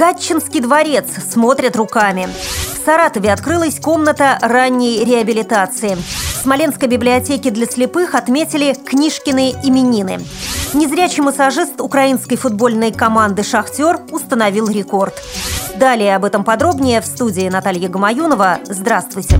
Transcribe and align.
Гатчинский 0.00 0.60
дворец 0.60 1.04
смотрят 1.30 1.76
руками. 1.76 2.26
В 2.72 2.86
Саратове 2.86 3.30
открылась 3.30 3.78
комната 3.78 4.38
ранней 4.40 5.04
реабилитации. 5.04 5.94
В 5.94 6.42
Смоленской 6.42 6.88
библиотеке 6.88 7.50
для 7.50 7.66
слепых 7.66 8.14
отметили 8.14 8.72
книжкины 8.72 9.54
именины. 9.62 10.20
Незрячий 10.72 11.22
массажист 11.22 11.82
украинской 11.82 12.36
футбольной 12.36 12.92
команды 12.92 13.42
«Шахтер» 13.42 14.00
установил 14.10 14.70
рекорд. 14.70 15.20
Далее 15.76 16.16
об 16.16 16.24
этом 16.24 16.44
подробнее 16.44 17.02
в 17.02 17.06
студии 17.06 17.50
Наталья 17.50 17.90
Гамаюнова. 17.90 18.60
Здравствуйте. 18.64 19.38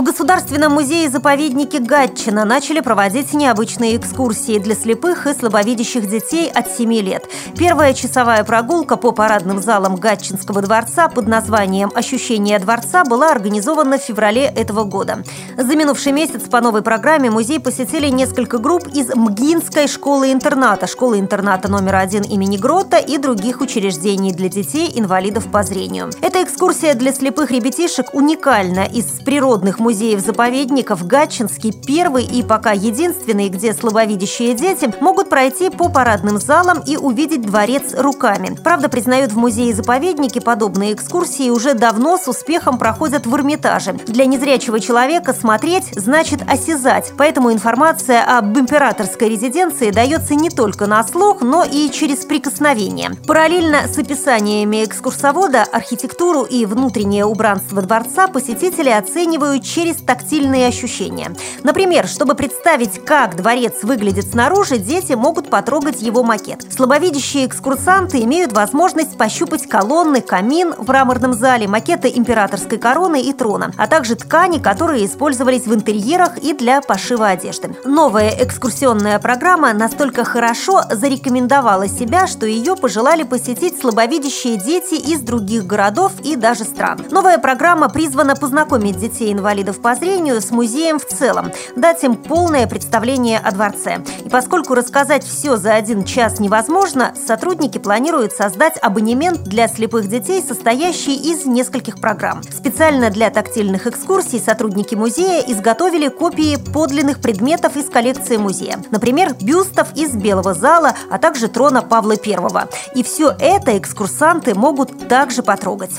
В 0.00 0.02
Государственном 0.02 0.72
музее-заповеднике 0.72 1.78
Гатчина 1.78 2.46
начали 2.46 2.80
проводить 2.80 3.34
необычные 3.34 3.98
экскурсии 3.98 4.58
для 4.58 4.74
слепых 4.74 5.26
и 5.26 5.34
слабовидящих 5.34 6.08
детей 6.08 6.50
от 6.50 6.72
7 6.72 6.90
лет. 6.94 7.28
Первая 7.58 7.92
часовая 7.92 8.42
прогулка 8.44 8.96
по 8.96 9.12
парадным 9.12 9.60
залам 9.60 9.96
Гатчинского 9.96 10.62
дворца 10.62 11.08
под 11.08 11.28
названием 11.28 11.92
«Ощущение 11.94 12.58
дворца» 12.58 13.04
была 13.04 13.30
организована 13.30 13.98
в 13.98 14.02
феврале 14.02 14.44
этого 14.44 14.84
года. 14.84 15.22
За 15.58 15.76
минувший 15.76 16.12
месяц 16.12 16.48
по 16.48 16.62
новой 16.62 16.80
программе 16.80 17.30
музей 17.30 17.60
посетили 17.60 18.08
несколько 18.08 18.56
групп 18.56 18.88
из 18.94 19.14
МГИНской 19.14 19.86
школы-интерната, 19.86 20.86
школы-интерната 20.86 21.68
номер 21.68 21.96
один 21.96 22.22
имени 22.22 22.56
Грота 22.56 22.96
и 22.96 23.18
других 23.18 23.60
учреждений 23.60 24.32
для 24.32 24.48
детей-инвалидов 24.48 25.48
по 25.52 25.62
зрению. 25.62 26.08
Эта 26.22 26.42
экскурсия 26.42 26.94
для 26.94 27.12
слепых 27.12 27.50
ребятишек 27.50 28.14
уникальна. 28.14 28.86
Из 28.86 29.04
природных 29.04 29.78
музеев 29.78 29.89
музеев-заповедников 29.90 31.04
Гатчинский 31.04 31.72
первый 31.72 32.22
и 32.22 32.44
пока 32.44 32.70
единственный, 32.70 33.48
где 33.48 33.74
слабовидящие 33.74 34.54
дети 34.54 34.88
могут 35.00 35.28
пройти 35.28 35.68
по 35.68 35.88
парадным 35.88 36.38
залам 36.38 36.80
и 36.86 36.96
увидеть 36.96 37.42
дворец 37.42 37.92
руками. 37.98 38.56
Правда, 38.62 38.88
признают 38.88 39.32
в 39.32 39.36
музее-заповеднике 39.36 40.40
подобные 40.40 40.92
экскурсии 40.92 41.50
уже 41.50 41.74
давно 41.74 42.18
с 42.18 42.28
успехом 42.28 42.78
проходят 42.78 43.26
в 43.26 43.34
Эрмитаже. 43.34 43.94
Для 44.06 44.26
незрячего 44.26 44.78
человека 44.78 45.34
смотреть 45.34 45.86
значит 45.96 46.40
осязать, 46.48 47.12
поэтому 47.18 47.52
информация 47.52 48.22
об 48.38 48.56
императорской 48.56 49.28
резиденции 49.28 49.90
дается 49.90 50.36
не 50.36 50.50
только 50.50 50.86
на 50.86 51.02
слух, 51.02 51.40
но 51.40 51.64
и 51.64 51.90
через 51.90 52.18
прикосновение. 52.18 53.10
Параллельно 53.26 53.88
с 53.92 53.98
описаниями 53.98 54.84
экскурсовода 54.84 55.64
архитектуру 55.64 56.44
и 56.44 56.64
внутреннее 56.64 57.24
убранство 57.24 57.82
дворца 57.82 58.28
посетители 58.28 58.90
оценивают 58.90 59.64
через 59.80 59.96
тактильные 59.96 60.66
ощущения. 60.66 61.34
Например, 61.62 62.06
чтобы 62.06 62.34
представить, 62.34 63.02
как 63.02 63.34
дворец 63.36 63.82
выглядит 63.82 64.26
снаружи, 64.26 64.76
дети 64.76 65.14
могут 65.14 65.48
потрогать 65.48 66.02
его 66.02 66.22
макет. 66.22 66.70
Слабовидящие 66.70 67.46
экскурсанты 67.46 68.22
имеют 68.24 68.52
возможность 68.52 69.16
пощупать 69.16 69.66
колонны, 69.66 70.20
камин 70.20 70.74
в 70.76 70.86
мраморном 70.86 71.32
зале, 71.32 71.66
макеты 71.66 72.12
императорской 72.14 72.76
короны 72.76 73.22
и 73.22 73.32
трона, 73.32 73.72
а 73.78 73.86
также 73.86 74.16
ткани, 74.16 74.58
которые 74.58 75.06
использовались 75.06 75.66
в 75.66 75.74
интерьерах 75.74 76.36
и 76.36 76.52
для 76.52 76.82
пошива 76.82 77.28
одежды. 77.28 77.74
Новая 77.86 78.36
экскурсионная 78.38 79.18
программа 79.18 79.72
настолько 79.72 80.24
хорошо 80.24 80.82
зарекомендовала 80.90 81.88
себя, 81.88 82.26
что 82.26 82.44
ее 82.44 82.76
пожелали 82.76 83.22
посетить 83.22 83.80
слабовидящие 83.80 84.58
дети 84.58 84.96
из 84.96 85.20
других 85.20 85.66
городов 85.66 86.12
и 86.22 86.36
даже 86.36 86.64
стран. 86.64 87.00
Новая 87.10 87.38
программа 87.38 87.88
призвана 87.88 88.36
познакомить 88.36 88.98
детей-инвалидов 88.98 89.59
инвалидов 89.60 89.80
по 89.82 89.94
зрению 89.94 90.40
с 90.40 90.50
музеем 90.50 90.98
в 90.98 91.04
целом, 91.04 91.52
дать 91.76 92.02
им 92.02 92.16
полное 92.16 92.66
представление 92.66 93.38
о 93.38 93.52
дворце. 93.52 94.02
И 94.24 94.28
поскольку 94.28 94.74
рассказать 94.74 95.24
все 95.24 95.56
за 95.56 95.74
один 95.74 96.04
час 96.04 96.40
невозможно, 96.40 97.12
сотрудники 97.14 97.78
планируют 97.78 98.32
создать 98.32 98.78
абонемент 98.80 99.42
для 99.42 99.68
слепых 99.68 100.08
детей, 100.08 100.42
состоящий 100.42 101.14
из 101.14 101.44
нескольких 101.44 102.00
программ. 102.00 102.42
Специально 102.42 103.10
для 103.10 103.30
тактильных 103.30 103.86
экскурсий 103.86 104.40
сотрудники 104.40 104.94
музея 104.94 105.42
изготовили 105.46 106.08
копии 106.08 106.56
подлинных 106.72 107.20
предметов 107.20 107.76
из 107.76 107.90
коллекции 107.90 108.36
музея. 108.38 108.78
Например, 108.90 109.34
бюстов 109.40 109.88
из 109.94 110.12
Белого 110.12 110.54
зала, 110.54 110.94
а 111.10 111.18
также 111.18 111.48
трона 111.48 111.82
Павла 111.82 112.14
I. 112.14 112.68
И 112.94 113.02
все 113.02 113.34
это 113.38 113.76
экскурсанты 113.76 114.54
могут 114.54 115.08
также 115.08 115.42
потрогать. 115.42 115.92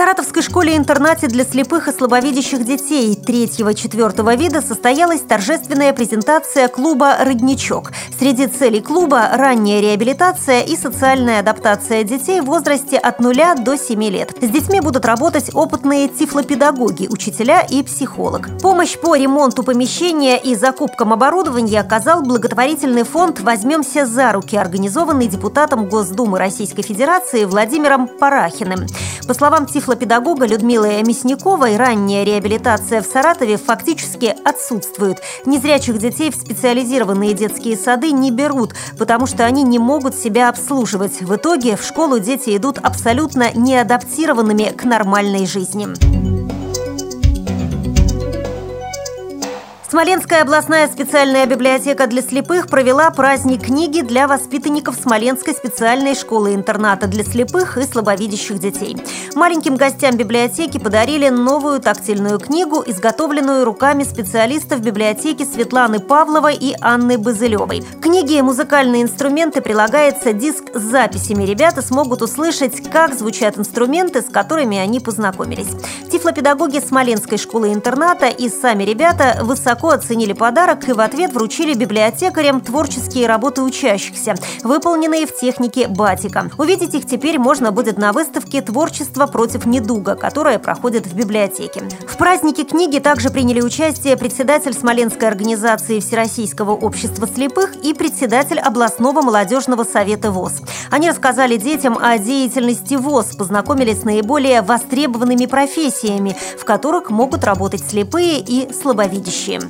Саратовской 0.00 0.42
школе-интернате 0.42 1.26
для 1.26 1.44
слепых 1.44 1.86
и 1.86 1.92
слабовидящих 1.92 2.64
детей 2.64 3.14
третьего-четвертого 3.14 4.34
вида 4.34 4.62
состоялась 4.62 5.20
торжественная 5.20 5.92
презентация 5.92 6.68
клуба 6.68 7.16
«Родничок». 7.20 7.92
Среди 8.18 8.46
целей 8.46 8.80
клуба– 8.80 9.28
ранняя 9.34 9.82
реабилитация 9.82 10.62
и 10.62 10.74
социальная 10.74 11.40
адаптация 11.40 12.02
детей 12.02 12.40
в 12.40 12.46
возрасте 12.46 12.96
от 12.96 13.20
0 13.20 13.34
до 13.58 13.76
7 13.76 14.02
лет. 14.04 14.34
С 14.40 14.48
детьми 14.48 14.80
будут 14.80 15.04
работать 15.04 15.50
опытные 15.52 16.08
тифлопедагоги, 16.08 17.06
учителя 17.10 17.60
и 17.60 17.82
психолог. 17.82 18.48
Помощь 18.62 18.96
по 18.96 19.14
ремонту 19.14 19.62
помещения 19.62 20.38
и 20.38 20.54
закупкам 20.54 21.12
оборудования 21.12 21.78
оказал 21.78 22.22
благотворительный 22.22 23.02
фонд 23.02 23.40
«Возьмемся 23.40 24.06
за 24.06 24.32
руки», 24.32 24.56
организованный 24.56 25.26
депутатом 25.26 25.90
Госдумы 25.90 26.38
Российской 26.38 26.80
Федерации 26.80 27.44
Владимиром 27.44 28.08
Парахиным. 28.08 28.86
По 29.28 29.34
словам 29.34 29.66
тифлопедагога, 29.66 29.89
тифлопедагога 29.90 30.46
Людмилы 30.46 31.02
Мясниковой 31.02 31.76
ранняя 31.76 32.22
реабилитация 32.22 33.02
в 33.02 33.06
Саратове 33.06 33.56
фактически 33.56 34.36
отсутствует. 34.44 35.20
Незрячих 35.46 35.98
детей 35.98 36.30
в 36.30 36.36
специализированные 36.36 37.34
детские 37.34 37.76
сады 37.76 38.12
не 38.12 38.30
берут, 38.30 38.72
потому 38.96 39.26
что 39.26 39.44
они 39.44 39.64
не 39.64 39.80
могут 39.80 40.14
себя 40.14 40.48
обслуживать. 40.48 41.22
В 41.22 41.34
итоге 41.34 41.76
в 41.76 41.82
школу 41.82 42.20
дети 42.20 42.56
идут 42.56 42.78
абсолютно 42.78 43.52
неадаптированными 43.52 44.72
к 44.76 44.84
нормальной 44.84 45.44
жизни. 45.44 45.88
Смоленская 49.90 50.42
областная 50.42 50.86
специальная 50.86 51.46
библиотека 51.46 52.06
для 52.06 52.22
слепых 52.22 52.68
провела 52.68 53.10
праздник 53.10 53.64
книги 53.64 54.02
для 54.02 54.28
воспитанников 54.28 54.94
Смоленской 54.94 55.52
специальной 55.52 56.14
школы-интерната 56.14 57.08
для 57.08 57.24
слепых 57.24 57.76
и 57.76 57.82
слабовидящих 57.82 58.60
детей. 58.60 58.96
Маленьким 59.34 59.74
гостям 59.74 60.16
библиотеки 60.16 60.78
подарили 60.78 61.28
новую 61.28 61.80
тактильную 61.80 62.38
книгу, 62.38 62.84
изготовленную 62.86 63.64
руками 63.64 64.04
специалистов 64.04 64.80
библиотеки 64.80 65.42
Светланы 65.42 65.98
Павловой 65.98 66.54
и 66.54 66.76
Анны 66.80 67.18
Базылевой. 67.18 67.80
К 67.80 68.04
книге 68.04 68.38
и 68.38 68.42
музыкальные 68.42 69.02
инструменты 69.02 69.60
прилагается 69.60 70.32
диск 70.32 70.66
с 70.72 70.82
записями. 70.82 71.42
Ребята 71.42 71.82
смогут 71.82 72.22
услышать, 72.22 72.88
как 72.90 73.18
звучат 73.18 73.58
инструменты, 73.58 74.22
с 74.22 74.26
которыми 74.26 74.78
они 74.78 75.00
познакомились. 75.00 75.70
Тифлопедагоги 76.12 76.78
Смоленской 76.78 77.38
школы-интерната 77.38 78.28
и 78.28 78.48
сами 78.48 78.84
ребята 78.84 79.40
высоко 79.42 79.79
высоко 79.80 79.90
оценили 79.90 80.32
подарок 80.32 80.88
и 80.88 80.92
в 80.92 81.00
ответ 81.00 81.32
вручили 81.32 81.74
библиотекарям 81.74 82.60
творческие 82.60 83.26
работы 83.26 83.62
учащихся, 83.62 84.34
выполненные 84.62 85.26
в 85.26 85.34
технике 85.34 85.88
батика. 85.88 86.50
Увидеть 86.58 86.94
их 86.94 87.06
теперь 87.06 87.38
можно 87.38 87.72
будет 87.72 87.96
на 87.98 88.12
выставке 88.12 88.60
«Творчество 88.60 89.26
против 89.26 89.66
недуга», 89.66 90.16
которая 90.16 90.58
проходит 90.58 91.06
в 91.06 91.14
библиотеке. 91.14 91.82
В 92.06 92.16
празднике 92.16 92.64
книги 92.64 92.98
также 92.98 93.30
приняли 93.30 93.62
участие 93.62 94.16
председатель 94.16 94.74
Смоленской 94.74 95.28
организации 95.28 96.00
Всероссийского 96.00 96.72
общества 96.72 97.26
слепых 97.26 97.74
и 97.76 97.94
председатель 97.94 98.58
областного 98.58 99.22
молодежного 99.22 99.84
совета 99.84 100.30
ВОЗ. 100.30 100.60
Они 100.90 101.08
рассказали 101.08 101.56
детям 101.56 101.98
о 102.00 102.18
деятельности 102.18 102.94
ВОЗ, 102.94 103.36
познакомились 103.36 104.00
с 104.00 104.04
наиболее 104.04 104.60
востребованными 104.60 105.46
профессиями, 105.46 106.36
в 106.58 106.64
которых 106.64 107.10
могут 107.10 107.44
работать 107.44 107.82
слепые 107.88 108.40
и 108.40 108.70
слабовидящие. 108.72 109.69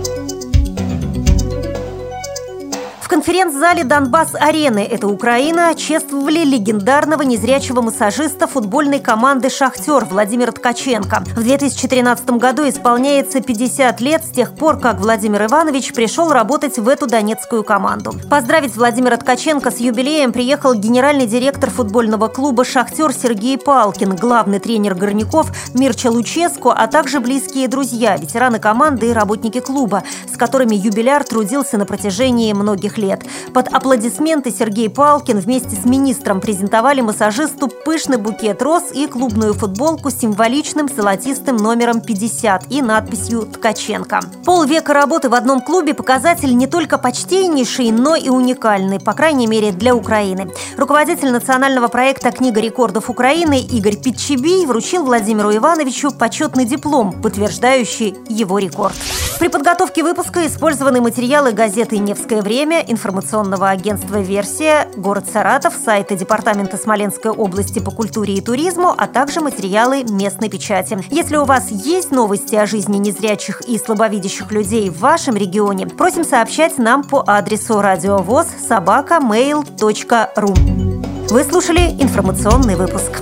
конференц-зале 3.11 3.83
«Донбасс-арены»– 3.83 4.87
это 4.89 5.09
Украина, 5.09 5.75
чествовали 5.75 6.45
легендарного 6.45 7.23
незрячего 7.23 7.81
массажиста 7.81 8.47
футбольной 8.47 9.01
команды 9.01 9.49
«Шахтер» 9.49 10.05
Владимира 10.05 10.53
Ткаченко. 10.53 11.21
В 11.35 11.43
2013 11.43 12.29
году 12.29 12.69
исполняется 12.69 13.41
50 13.41 13.99
лет 13.99 14.23
с 14.23 14.29
тех 14.29 14.55
пор, 14.55 14.79
как 14.79 15.01
Владимир 15.01 15.45
Иванович 15.47 15.91
пришел 15.91 16.31
работать 16.31 16.79
в 16.79 16.87
эту 16.87 17.05
донецкую 17.05 17.65
команду. 17.65 18.13
Поздравить 18.29 18.77
Владимира 18.77 19.17
Ткаченко 19.17 19.71
с 19.71 19.81
юбилеем 19.81 20.31
приехал 20.31 20.73
генеральный 20.73 21.27
директор 21.27 21.69
футбольного 21.69 22.29
клуба 22.29 22.63
«Шахтер» 22.63 23.11
Сергей 23.11 23.57
Палкин, 23.57 24.15
главный 24.15 24.59
тренер 24.59 24.95
горняков 24.95 25.51
Мирча 25.73 26.07
Луческу, 26.07 26.69
а 26.69 26.87
также 26.87 27.19
близкие 27.19 27.67
друзья, 27.67 28.15
ветераны 28.15 28.59
команды 28.59 29.09
и 29.09 29.13
работники 29.13 29.59
клуба, 29.59 30.03
с 30.33 30.37
которыми 30.37 30.75
юбиляр 30.75 31.25
трудился 31.25 31.77
на 31.77 31.85
протяжении 31.85 32.53
многих 32.53 32.97
лет 32.97 33.00
лет. 33.01 33.23
Под 33.53 33.67
аплодисменты 33.67 34.51
Сергей 34.51 34.89
Палкин 34.89 35.39
вместе 35.39 35.75
с 35.75 35.85
министром 35.85 36.39
презентовали 36.39 37.01
массажисту 37.01 37.67
пышный 37.67 38.17
букет 38.17 38.61
роз 38.61 38.83
и 38.93 39.07
клубную 39.07 39.53
футболку 39.53 40.09
с 40.09 40.19
символичным 40.19 40.87
золотистым 40.87 41.57
номером 41.57 41.99
50 42.01 42.71
и 42.71 42.81
надписью 42.81 43.41
«Ткаченко». 43.41 44.21
Полвека 44.45 44.93
работы 44.93 45.29
в 45.29 45.33
одном 45.33 45.61
клубе– 45.61 45.93
показатель 45.95 46.55
не 46.55 46.67
только 46.67 46.97
почтеннейший, 46.97 47.91
но 47.91 48.15
и 48.15 48.29
уникальный, 48.29 48.99
по 48.99 49.13
крайней 49.13 49.47
мере, 49.47 49.71
для 49.71 49.95
Украины. 49.95 50.51
Руководитель 50.77 51.31
национального 51.31 51.87
проекта 51.87 52.31
«Книга 52.31 52.61
рекордов 52.61 53.09
Украины» 53.09 53.59
Игорь 53.59 53.97
Питчебий 53.97 54.65
вручил 54.65 55.03
Владимиру 55.03 55.55
Ивановичу 55.55 56.11
почетный 56.11 56.65
диплом, 56.65 57.21
подтверждающий 57.21 58.15
его 58.29 58.59
рекорд. 58.59 58.95
При 59.39 59.47
подготовке 59.47 60.03
выпуска 60.03 60.45
использованы 60.45 61.01
материалы 61.01 61.51
газеты 61.51 61.97
«Невское 61.97 62.43
время», 62.43 62.85
информационного 62.91 63.69
агентства 63.69 64.17
«Версия», 64.17 64.87
город 64.95 65.25
Саратов, 65.31 65.73
сайты 65.73 66.15
Департамента 66.15 66.77
Смоленской 66.77 67.31
области 67.31 67.79
по 67.79 67.91
культуре 67.91 68.35
и 68.35 68.41
туризму, 68.41 68.93
а 68.97 69.07
также 69.07 69.41
материалы 69.41 70.03
местной 70.03 70.49
печати. 70.49 70.97
Если 71.09 71.37
у 71.37 71.45
вас 71.45 71.71
есть 71.71 72.11
новости 72.11 72.55
о 72.55 72.65
жизни 72.65 72.97
незрячих 72.97 73.61
и 73.61 73.77
слабовидящих 73.77 74.51
людей 74.51 74.89
в 74.89 74.99
вашем 74.99 75.35
регионе, 75.35 75.87
просим 75.87 76.23
сообщать 76.23 76.77
нам 76.77 77.03
по 77.03 77.23
адресу 77.25 77.81
радиовоз 77.81 78.47
собака 78.67 79.15
mail.ru. 79.15 81.27
Вы 81.29 81.43
слушали 81.43 81.95
информационный 81.99 82.75
выпуск. 82.75 83.21